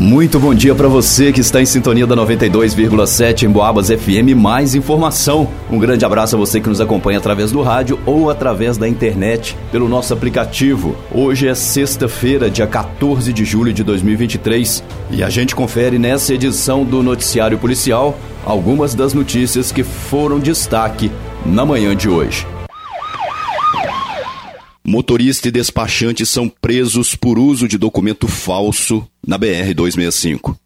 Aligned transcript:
Muito 0.00 0.40
bom 0.40 0.54
dia 0.54 0.74
para 0.74 0.88
você 0.88 1.30
que 1.30 1.42
está 1.42 1.60
em 1.60 1.66
sintonia 1.66 2.06
da 2.06 2.16
92,7 2.16 3.42
em 3.42 3.50
Boabas 3.50 3.88
FM. 3.88 4.34
Mais 4.34 4.74
informação. 4.74 5.46
Um 5.70 5.78
grande 5.78 6.06
abraço 6.06 6.34
a 6.34 6.38
você 6.38 6.58
que 6.58 6.70
nos 6.70 6.80
acompanha 6.80 7.18
através 7.18 7.52
do 7.52 7.60
rádio 7.60 8.00
ou 8.06 8.30
através 8.30 8.78
da 8.78 8.88
internet 8.88 9.54
pelo 9.70 9.90
nosso 9.90 10.14
aplicativo. 10.14 10.96
Hoje 11.12 11.48
é 11.48 11.54
sexta-feira, 11.54 12.48
dia 12.48 12.66
14 12.66 13.30
de 13.30 13.44
julho 13.44 13.74
de 13.74 13.84
2023, 13.84 14.82
e 15.10 15.22
a 15.22 15.28
gente 15.28 15.54
confere 15.54 15.98
nessa 15.98 16.32
edição 16.32 16.82
do 16.82 17.02
Noticiário 17.02 17.58
Policial 17.58 18.18
algumas 18.42 18.94
das 18.94 19.12
notícias 19.12 19.70
que 19.70 19.84
foram 19.84 20.38
destaque 20.38 21.12
na 21.44 21.66
manhã 21.66 21.94
de 21.94 22.08
hoje. 22.08 22.46
Motorista 24.90 25.46
e 25.46 25.52
despachante 25.52 26.26
são 26.26 26.48
presos 26.48 27.14
por 27.14 27.38
uso 27.38 27.68
de 27.68 27.78
documento 27.78 28.26
falso 28.26 29.06
na 29.24 29.38
BR-265. 29.38 30.56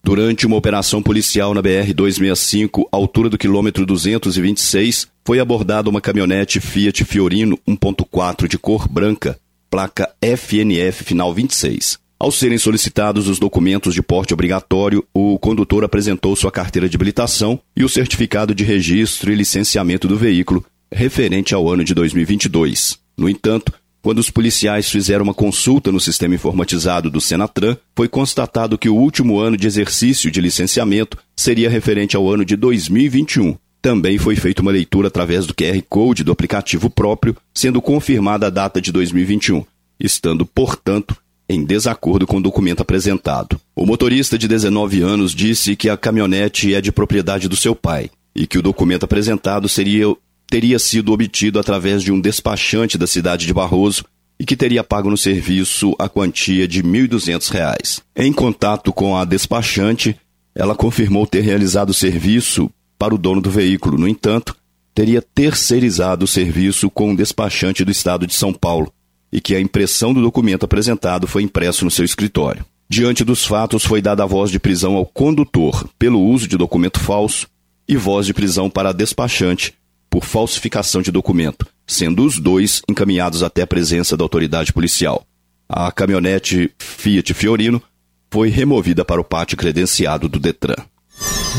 Durante 0.00 0.46
uma 0.46 0.54
operação 0.54 1.02
policial 1.02 1.52
na 1.52 1.60
BR-265, 1.60 2.84
altura 2.92 3.28
do 3.28 3.36
quilômetro 3.36 3.84
226, 3.84 5.08
foi 5.24 5.40
abordada 5.40 5.90
uma 5.90 6.00
caminhonete 6.00 6.60
Fiat 6.60 7.04
Fiorino 7.04 7.58
1.4 7.66 8.46
de 8.46 8.56
cor 8.56 8.86
branca, 8.86 9.36
placa 9.68 10.08
FNF 10.22 11.02
final 11.02 11.34
26. 11.34 11.98
Ao 12.16 12.30
serem 12.30 12.58
solicitados 12.58 13.26
os 13.26 13.40
documentos 13.40 13.92
de 13.92 14.02
porte 14.02 14.32
obrigatório, 14.32 15.04
o 15.12 15.36
condutor 15.36 15.82
apresentou 15.82 16.36
sua 16.36 16.52
carteira 16.52 16.88
de 16.88 16.96
habilitação 16.96 17.58
e 17.76 17.82
o 17.82 17.88
certificado 17.88 18.54
de 18.54 18.62
registro 18.62 19.32
e 19.32 19.34
licenciamento 19.34 20.06
do 20.06 20.16
veículo, 20.16 20.64
referente 20.92 21.56
ao 21.56 21.68
ano 21.68 21.82
de 21.82 21.92
2022. 21.92 23.02
No 23.16 23.28
entanto, 23.28 23.72
quando 24.02 24.18
os 24.18 24.28
policiais 24.28 24.90
fizeram 24.90 25.24
uma 25.24 25.32
consulta 25.32 25.90
no 25.90 25.98
sistema 25.98 26.34
informatizado 26.34 27.10
do 27.10 27.22
Senatran, 27.22 27.76
foi 27.96 28.06
constatado 28.06 28.76
que 28.76 28.88
o 28.88 28.94
último 28.94 29.38
ano 29.38 29.56
de 29.56 29.66
exercício 29.66 30.30
de 30.30 30.42
licenciamento 30.42 31.16
seria 31.34 31.70
referente 31.70 32.14
ao 32.14 32.30
ano 32.30 32.44
de 32.44 32.54
2021. 32.54 33.56
Também 33.80 34.18
foi 34.18 34.36
feita 34.36 34.60
uma 34.60 34.70
leitura 34.70 35.08
através 35.08 35.46
do 35.46 35.54
QR 35.54 35.82
Code 35.88 36.22
do 36.22 36.32
aplicativo 36.32 36.90
próprio, 36.90 37.36
sendo 37.54 37.80
confirmada 37.80 38.46
a 38.46 38.50
data 38.50 38.80
de 38.80 38.92
2021, 38.92 39.64
estando, 39.98 40.44
portanto, 40.44 41.16
em 41.48 41.64
desacordo 41.64 42.26
com 42.26 42.38
o 42.38 42.42
documento 42.42 42.82
apresentado. 42.82 43.60
O 43.74 43.86
motorista 43.86 44.36
de 44.36 44.46
19 44.46 45.00
anos 45.00 45.34
disse 45.34 45.76
que 45.76 45.88
a 45.88 45.96
caminhonete 45.96 46.74
é 46.74 46.80
de 46.80 46.92
propriedade 46.92 47.48
do 47.48 47.56
seu 47.56 47.74
pai 47.74 48.10
e 48.34 48.46
que 48.46 48.58
o 48.58 48.62
documento 48.62 49.04
apresentado 49.04 49.68
seria 49.68 50.14
teria 50.54 50.78
sido 50.78 51.12
obtido 51.12 51.58
através 51.58 52.00
de 52.00 52.12
um 52.12 52.20
despachante 52.20 52.96
da 52.96 53.08
cidade 53.08 53.44
de 53.44 53.52
Barroso 53.52 54.04
e 54.38 54.46
que 54.46 54.54
teria 54.54 54.84
pago 54.84 55.10
no 55.10 55.16
serviço 55.16 55.96
a 55.98 56.08
quantia 56.08 56.68
de 56.68 56.80
R$ 56.80 57.08
1.200. 57.08 58.02
Em 58.14 58.32
contato 58.32 58.92
com 58.92 59.16
a 59.16 59.24
despachante, 59.24 60.16
ela 60.54 60.76
confirmou 60.76 61.26
ter 61.26 61.40
realizado 61.40 61.90
o 61.90 61.92
serviço 61.92 62.70
para 62.96 63.12
o 63.12 63.18
dono 63.18 63.40
do 63.40 63.50
veículo. 63.50 63.98
No 63.98 64.06
entanto, 64.06 64.54
teria 64.94 65.20
terceirizado 65.20 66.24
o 66.24 66.28
serviço 66.28 66.88
com 66.88 67.10
um 67.10 67.16
despachante 67.16 67.84
do 67.84 67.90
estado 67.90 68.24
de 68.24 68.34
São 68.34 68.52
Paulo 68.52 68.92
e 69.32 69.40
que 69.40 69.56
a 69.56 69.60
impressão 69.60 70.14
do 70.14 70.22
documento 70.22 70.62
apresentado 70.62 71.26
foi 71.26 71.42
impresso 71.42 71.84
no 71.84 71.90
seu 71.90 72.04
escritório. 72.04 72.64
Diante 72.88 73.24
dos 73.24 73.44
fatos, 73.44 73.84
foi 73.84 74.00
dada 74.00 74.22
a 74.22 74.26
voz 74.26 74.52
de 74.52 74.60
prisão 74.60 74.94
ao 74.94 75.04
condutor 75.04 75.84
pelo 75.98 76.20
uso 76.20 76.46
de 76.46 76.56
documento 76.56 77.00
falso 77.00 77.48
e 77.88 77.96
voz 77.96 78.24
de 78.24 78.32
prisão 78.32 78.70
para 78.70 78.90
a 78.90 78.92
despachante 78.92 79.74
por 80.14 80.24
falsificação 80.24 81.02
de 81.02 81.10
documento, 81.10 81.66
sendo 81.84 82.24
os 82.24 82.38
dois 82.38 82.82
encaminhados 82.88 83.42
até 83.42 83.62
a 83.62 83.66
presença 83.66 84.16
da 84.16 84.22
autoridade 84.22 84.72
policial. 84.72 85.26
A 85.68 85.90
caminhonete 85.90 86.70
Fiat 86.78 87.34
Fiorino 87.34 87.82
foi 88.30 88.48
removida 88.48 89.04
para 89.04 89.20
o 89.20 89.24
pátio 89.24 89.56
credenciado 89.56 90.28
do 90.28 90.38
Detran. 90.38 90.76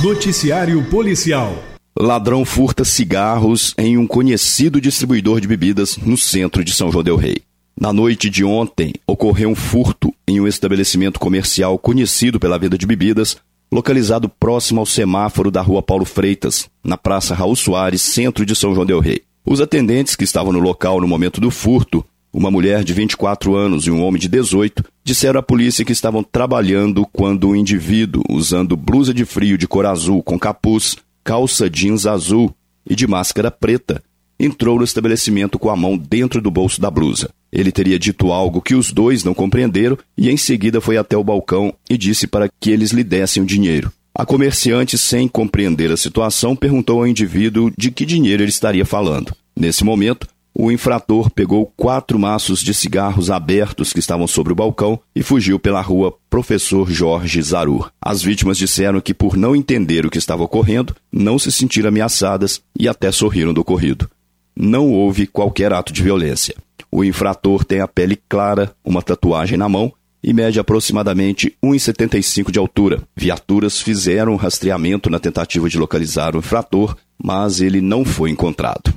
Noticiário 0.01 0.81
Policial. 0.89 1.53
Ladrão 1.99 2.45
furta 2.45 2.85
cigarros 2.85 3.73
em 3.77 3.97
um 3.97 4.07
conhecido 4.07 4.79
distribuidor 4.79 5.41
de 5.41 5.49
bebidas 5.49 5.97
no 5.97 6.15
centro 6.15 6.63
de 6.63 6.71
São 6.71 6.89
João 6.89 7.03
del 7.03 7.17
Rei. 7.17 7.41
Na 7.77 7.91
noite 7.91 8.29
de 8.29 8.45
ontem, 8.45 8.93
ocorreu 9.05 9.49
um 9.49 9.55
furto 9.55 10.13
em 10.25 10.39
um 10.39 10.47
estabelecimento 10.47 11.19
comercial 11.19 11.77
conhecido 11.77 12.39
pela 12.39 12.57
venda 12.57 12.77
de 12.77 12.85
bebidas 12.85 13.35
localizado 13.71 14.29
próximo 14.29 14.79
ao 14.79 14.85
semáforo 14.85 15.51
da 15.51 15.61
rua 15.61 15.81
Paulo 15.81 16.05
Freitas, 16.05 16.69
na 16.83 16.97
Praça 16.97 17.33
Raul 17.33 17.55
Soares, 17.55 18.01
centro 18.01 18.45
de 18.45 18.55
São 18.55 18.73
João 18.73 18.85
Del 18.85 18.99
Rei. 18.99 19.21
Os 19.45 19.61
atendentes 19.61 20.15
que 20.15 20.23
estavam 20.23 20.51
no 20.51 20.59
local 20.59 20.99
no 20.99 21.07
momento 21.07 21.39
do 21.39 21.51
furto, 21.51 22.03
uma 22.33 22.51
mulher 22.51 22.83
de 22.83 22.93
24 22.93 23.55
anos 23.55 23.85
e 23.85 23.91
um 23.91 24.03
homem 24.03 24.19
de 24.19 24.27
18, 24.27 24.83
disseram 25.03 25.39
à 25.39 25.43
polícia 25.43 25.85
que 25.85 25.91
estavam 25.91 26.23
trabalhando 26.23 27.05
quando 27.13 27.49
o 27.49 27.55
indivíduo, 27.55 28.23
usando 28.29 28.75
blusa 28.75 29.13
de 29.13 29.23
frio 29.23 29.57
de 29.57 29.67
cor 29.67 29.85
azul 29.85 30.21
com 30.21 30.37
capuz, 30.37 30.97
calça 31.23 31.69
jeans 31.69 32.05
azul 32.05 32.53
e 32.89 32.95
de 32.95 33.07
máscara 33.07 33.49
preta, 33.49 34.03
entrou 34.39 34.77
no 34.77 34.83
estabelecimento 34.83 35.57
com 35.57 35.69
a 35.69 35.75
mão 35.75 35.97
dentro 35.97 36.41
do 36.41 36.51
bolso 36.51 36.79
da 36.79 36.91
blusa. 36.91 37.29
Ele 37.51 37.71
teria 37.71 37.97
dito 37.97 38.31
algo 38.31 38.61
que 38.61 38.75
os 38.75 38.91
dois 38.91 39.23
não 39.23 39.33
compreenderam 39.33 39.97
e 40.17 40.29
em 40.29 40.37
seguida 40.37 40.81
foi 40.81 40.97
até 40.97 41.15
o 41.15 41.23
balcão 41.23 41.73
e 41.89 41.97
disse 41.97 42.27
para 42.27 42.49
que 42.59 42.69
eles 42.69 42.91
lhe 42.91 43.03
dessem 43.03 43.41
o 43.41 43.45
dinheiro. 43.45 43.91
A 44.13 44.25
comerciante, 44.25 44.97
sem 44.97 45.27
compreender 45.27 45.91
a 45.91 45.97
situação, 45.97 46.55
perguntou 46.55 46.99
ao 46.99 47.07
indivíduo 47.07 47.71
de 47.77 47.91
que 47.91 48.05
dinheiro 48.05 48.43
ele 48.43 48.49
estaria 48.49 48.85
falando. 48.85 49.35
Nesse 49.55 49.83
momento, 49.83 50.27
o 50.57 50.71
infrator 50.71 51.29
pegou 51.29 51.65
quatro 51.75 52.17
maços 52.17 52.61
de 52.61 52.73
cigarros 52.73 53.29
abertos 53.29 53.91
que 53.91 53.99
estavam 53.99 54.25
sobre 54.25 54.53
o 54.53 54.55
balcão 54.55 54.97
e 55.13 55.21
fugiu 55.21 55.59
pela 55.59 55.81
rua 55.81 56.15
Professor 56.29 56.89
Jorge 56.89 57.41
Zarur. 57.41 57.91
As 58.01 58.21
vítimas 58.21 58.57
disseram 58.57 59.01
que, 59.01 59.13
por 59.13 59.35
não 59.35 59.53
entender 59.53 60.05
o 60.05 60.09
que 60.09 60.17
estava 60.17 60.43
ocorrendo, 60.43 60.95
não 61.11 61.37
se 61.37 61.51
sentiram 61.51 61.89
ameaçadas 61.89 62.61
e 62.79 62.87
até 62.87 63.11
sorriram 63.11 63.53
do 63.53 63.59
ocorrido 63.59 64.09
não 64.55 64.91
houve 64.91 65.27
qualquer 65.27 65.73
ato 65.73 65.91
de 65.91 66.01
violência. 66.01 66.55
O 66.91 67.03
infrator 67.03 67.65
tem 67.65 67.81
a 67.81 67.87
pele 67.87 68.17
clara, 68.29 68.73
uma 68.83 69.01
tatuagem 69.01 69.57
na 69.57 69.67
mão 69.67 69.91
e 70.23 70.33
mede 70.33 70.59
aproximadamente 70.59 71.55
1,75 71.63 72.49
de 72.49 72.57
altura. 72.57 73.03
Viaturas 73.15 73.81
fizeram 73.81 74.33
um 74.33 74.37
rastreamento 74.37 75.09
na 75.09 75.19
tentativa 75.19 75.69
de 75.69 75.77
localizar 75.77 76.35
o 76.35 76.39
infrator, 76.39 76.95
mas 77.21 77.61
ele 77.61 77.81
não 77.81 78.03
foi 78.03 78.31
encontrado. 78.31 78.93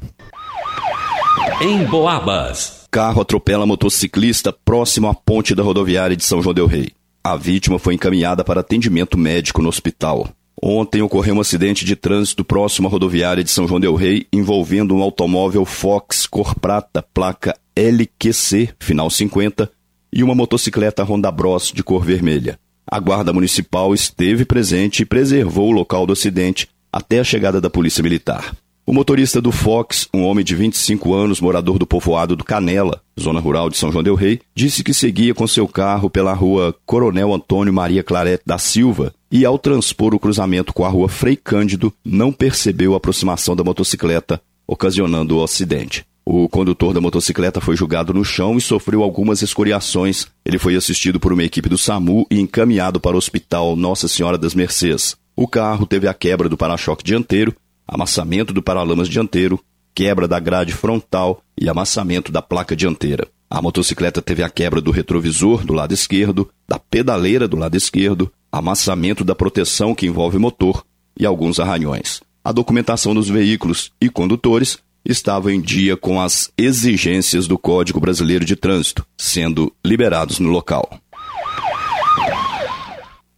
Em 1.60 1.84
Boabas. 1.84 2.86
Carro 2.90 3.20
atropela 3.20 3.66
motociclista 3.66 4.52
próximo 4.52 5.08
à 5.08 5.14
ponte 5.14 5.54
da 5.54 5.62
rodoviária 5.62 6.16
de 6.16 6.24
São 6.24 6.40
João 6.40 6.54
del 6.54 6.66
Rei. 6.66 6.92
A 7.22 7.36
vítima 7.36 7.78
foi 7.78 7.94
encaminhada 7.94 8.42
para 8.42 8.60
atendimento 8.60 9.18
médico 9.18 9.60
no 9.60 9.68
hospital. 9.68 10.28
Ontem 10.60 11.00
ocorreu 11.02 11.36
um 11.36 11.40
acidente 11.40 11.84
de 11.84 11.94
trânsito 11.94 12.44
próximo 12.44 12.88
à 12.88 12.90
rodoviária 12.90 13.44
de 13.44 13.50
São 13.50 13.68
João 13.68 13.78
del 13.78 13.94
Rei 13.94 14.26
envolvendo 14.32 14.94
um 14.94 15.02
automóvel 15.02 15.64
Fox 15.64 16.26
cor 16.26 16.54
prata, 16.56 17.00
placa 17.00 17.56
LQC, 17.76 18.70
final 18.80 19.08
50, 19.08 19.70
e 20.12 20.24
uma 20.24 20.34
motocicleta 20.34 21.04
Honda 21.04 21.30
Bros 21.30 21.72
de 21.72 21.84
cor 21.84 22.04
vermelha. 22.04 22.58
A 22.90 22.98
guarda 22.98 23.32
municipal 23.32 23.94
esteve 23.94 24.44
presente 24.44 25.02
e 25.02 25.06
preservou 25.06 25.68
o 25.68 25.72
local 25.72 26.06
do 26.06 26.12
acidente 26.12 26.68
até 26.92 27.20
a 27.20 27.24
chegada 27.24 27.60
da 27.60 27.70
polícia 27.70 28.02
militar. 28.02 28.56
O 28.84 28.92
motorista 28.92 29.40
do 29.40 29.52
Fox, 29.52 30.08
um 30.14 30.24
homem 30.24 30.42
de 30.42 30.54
25 30.54 31.12
anos, 31.12 31.42
morador 31.42 31.78
do 31.78 31.86
povoado 31.86 32.34
do 32.34 32.42
Canela, 32.42 33.02
zona 33.20 33.38
rural 33.38 33.68
de 33.68 33.76
São 33.76 33.92
João 33.92 34.02
del 34.02 34.14
Rei, 34.14 34.40
disse 34.54 34.82
que 34.82 34.94
seguia 34.94 35.34
com 35.34 35.46
seu 35.46 35.68
carro 35.68 36.08
pela 36.08 36.32
rua 36.32 36.74
Coronel 36.86 37.34
Antônio 37.34 37.72
Maria 37.72 38.02
Clarete 38.02 38.44
da 38.46 38.56
Silva 38.56 39.12
e, 39.30 39.44
ao 39.44 39.58
transpor 39.58 40.14
o 40.14 40.18
cruzamento 40.18 40.72
com 40.72 40.84
a 40.84 40.88
rua 40.88 41.08
Frei 41.08 41.36
Cândido, 41.36 41.92
não 42.04 42.32
percebeu 42.32 42.94
a 42.94 42.96
aproximação 42.96 43.54
da 43.54 43.64
motocicleta, 43.64 44.40
ocasionando 44.66 45.36
o 45.36 45.42
acidente. 45.42 46.04
O 46.24 46.48
condutor 46.48 46.92
da 46.92 47.00
motocicleta 47.00 47.60
foi 47.60 47.74
jogado 47.76 48.12
no 48.12 48.24
chão 48.24 48.58
e 48.58 48.60
sofreu 48.60 49.02
algumas 49.02 49.40
escoriações. 49.40 50.26
Ele 50.44 50.58
foi 50.58 50.76
assistido 50.76 51.18
por 51.18 51.32
uma 51.32 51.44
equipe 51.44 51.68
do 51.68 51.78
SAMU 51.78 52.26
e 52.30 52.38
encaminhado 52.38 53.00
para 53.00 53.14
o 53.14 53.18
Hospital 53.18 53.74
Nossa 53.74 54.08
Senhora 54.08 54.36
das 54.36 54.54
Mercês. 54.54 55.16
O 55.34 55.48
carro 55.48 55.86
teve 55.86 56.06
a 56.06 56.12
quebra 56.12 56.48
do 56.48 56.56
para-choque 56.56 57.02
dianteiro 57.02 57.54
amassamento 57.88 58.52
do 58.52 58.62
paralamas 58.62 59.08
dianteiro, 59.08 59.58
quebra 59.94 60.28
da 60.28 60.38
grade 60.38 60.74
frontal 60.74 61.42
e 61.58 61.68
amassamento 61.68 62.30
da 62.30 62.42
placa 62.42 62.76
dianteira. 62.76 63.26
A 63.50 63.62
motocicleta 63.62 64.20
teve 64.20 64.42
a 64.42 64.50
quebra 64.50 64.78
do 64.78 64.90
retrovisor 64.90 65.64
do 65.64 65.72
lado 65.72 65.94
esquerdo, 65.94 66.50
da 66.68 66.78
pedaleira 66.78 67.48
do 67.48 67.56
lado 67.56 67.74
esquerdo, 67.76 68.30
amassamento 68.50 69.24
da 69.24 69.34
proteção 69.34 69.94
que 69.94 70.06
envolve 70.06 70.38
motor 70.38 70.84
e 71.18 71.26
alguns 71.26 71.60
arranhões. 71.60 72.20
A 72.44 72.52
documentação 72.52 73.14
dos 73.14 73.28
veículos 73.28 73.90
e 74.00 74.08
condutores 74.08 74.78
estava 75.04 75.52
em 75.52 75.60
dia 75.60 75.96
com 75.96 76.20
as 76.20 76.50
exigências 76.56 77.46
do 77.46 77.58
Código 77.58 78.00
Brasileiro 78.00 78.44
de 78.44 78.56
Trânsito, 78.56 79.04
sendo 79.16 79.72
liberados 79.84 80.38
no 80.38 80.48
local. 80.48 80.88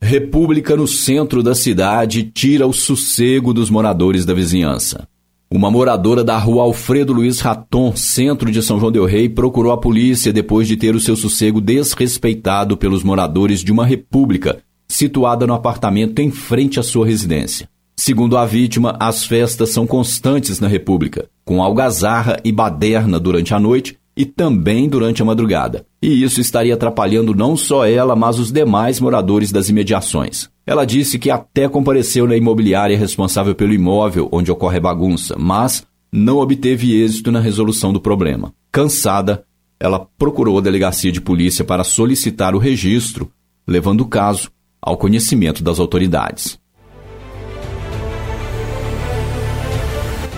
República 0.02 0.74
no 0.76 0.88
centro 0.88 1.42
da 1.42 1.54
cidade 1.54 2.24
tira 2.24 2.66
o 2.66 2.72
sossego 2.72 3.52
dos 3.52 3.70
moradores 3.70 4.24
da 4.24 4.34
vizinhança. 4.34 5.06
Uma 5.52 5.70
moradora 5.70 6.22
da 6.22 6.38
rua 6.38 6.62
Alfredo 6.62 7.12
Luiz 7.12 7.40
Raton, 7.40 7.94
centro 7.96 8.50
de 8.50 8.62
São 8.62 8.78
João 8.78 8.92
del 8.92 9.04
Rei, 9.04 9.28
procurou 9.28 9.72
a 9.72 9.76
polícia 9.76 10.32
depois 10.32 10.68
de 10.68 10.76
ter 10.76 10.94
o 10.94 11.00
seu 11.00 11.16
sossego 11.16 11.60
desrespeitado 11.60 12.76
pelos 12.76 13.02
moradores 13.02 13.62
de 13.62 13.72
uma 13.72 13.84
república, 13.84 14.62
situada 15.00 15.46
no 15.46 15.54
apartamento 15.54 16.20
em 16.20 16.30
frente 16.30 16.78
à 16.78 16.82
sua 16.82 17.06
residência. 17.06 17.66
Segundo 17.96 18.36
a 18.36 18.44
vítima, 18.44 18.96
as 19.00 19.24
festas 19.24 19.70
são 19.70 19.86
constantes 19.86 20.60
na 20.60 20.68
República, 20.68 21.26
com 21.42 21.62
algazarra 21.62 22.38
e 22.44 22.52
baderna 22.52 23.18
durante 23.18 23.54
a 23.54 23.58
noite 23.58 23.98
e 24.14 24.26
também 24.26 24.90
durante 24.90 25.22
a 25.22 25.24
madrugada. 25.24 25.86
E 26.02 26.22
isso 26.22 26.38
estaria 26.38 26.74
atrapalhando 26.74 27.34
não 27.34 27.56
só 27.56 27.86
ela, 27.86 28.14
mas 28.14 28.38
os 28.38 28.52
demais 28.52 29.00
moradores 29.00 29.50
das 29.50 29.70
imediações. 29.70 30.50
Ela 30.66 30.84
disse 30.84 31.18
que 31.18 31.30
até 31.30 31.66
compareceu 31.66 32.26
na 32.26 32.36
imobiliária 32.36 32.98
responsável 32.98 33.54
pelo 33.54 33.72
imóvel 33.72 34.28
onde 34.30 34.52
ocorre 34.52 34.76
a 34.76 34.82
bagunça, 34.82 35.34
mas 35.38 35.82
não 36.12 36.38
obteve 36.38 37.00
êxito 37.02 37.32
na 37.32 37.40
resolução 37.40 37.90
do 37.90 38.00
problema. 38.00 38.52
Cansada, 38.70 39.44
ela 39.78 40.06
procurou 40.18 40.58
a 40.58 40.62
delegacia 40.62 41.10
de 41.10 41.22
polícia 41.22 41.64
para 41.64 41.84
solicitar 41.84 42.54
o 42.54 42.58
registro, 42.58 43.30
levando 43.66 44.02
o 44.02 44.06
caso 44.06 44.50
ao 44.80 44.96
conhecimento 44.96 45.62
das 45.62 45.78
autoridades. 45.78 46.58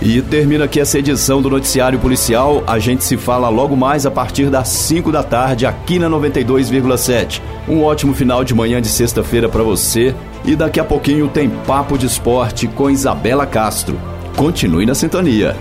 E 0.04 0.20
termina 0.20 0.64
aqui 0.64 0.80
essa 0.80 0.98
edição 0.98 1.40
do 1.40 1.48
Noticiário 1.48 1.96
Policial. 1.96 2.64
A 2.66 2.80
gente 2.80 3.04
se 3.04 3.16
fala 3.16 3.48
logo 3.48 3.76
mais 3.76 4.04
a 4.04 4.10
partir 4.10 4.50
das 4.50 4.68
5 4.68 5.12
da 5.12 5.22
tarde 5.22 5.64
aqui 5.64 5.96
na 5.96 6.10
92,7. 6.10 7.40
Um 7.68 7.84
ótimo 7.84 8.12
final 8.12 8.42
de 8.42 8.52
manhã 8.52 8.82
de 8.82 8.88
sexta-feira 8.88 9.48
para 9.48 9.62
você. 9.62 10.12
E 10.44 10.56
daqui 10.56 10.80
a 10.80 10.84
pouquinho 10.84 11.28
tem 11.28 11.48
Papo 11.48 11.96
de 11.96 12.06
Esporte 12.06 12.66
com 12.66 12.90
Isabela 12.90 13.46
Castro. 13.46 13.96
Continue 14.36 14.84
na 14.86 14.94
sintonia. 14.94 15.56